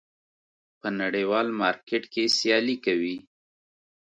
[0.79, 3.17] په نړیوال مارکېټ کې سیالي کوي.